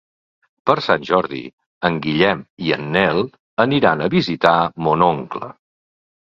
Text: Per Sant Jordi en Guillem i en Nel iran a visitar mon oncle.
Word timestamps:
Per 0.69 0.75
Sant 0.85 1.03
Jordi 1.09 1.41
en 1.89 1.99
Guillem 2.05 2.41
i 2.69 2.73
en 2.79 2.87
Nel 2.97 3.21
iran 3.81 4.03
a 4.07 4.09
visitar 4.15 4.55
mon 4.89 5.07
oncle. 5.11 5.53